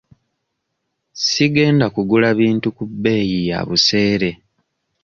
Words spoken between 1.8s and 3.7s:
kugula bintu ku bbeeyi ya